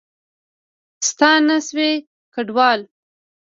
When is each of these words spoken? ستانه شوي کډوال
ستانه 1.09 1.57
شوي 1.67 1.91
کډوال 2.33 2.81